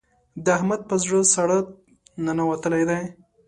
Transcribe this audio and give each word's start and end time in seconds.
د 0.43 0.45
احمد 0.57 0.81
په 0.89 0.95
زړه 1.03 1.19
ساړه 1.33 1.57
ننوتلې 2.25 2.83
ده. 2.89 2.97